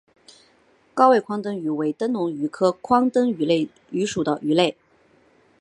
[0.95, 3.29] 高位眶灯鱼为灯笼鱼科眶灯
[3.91, 4.75] 鱼属的鱼类。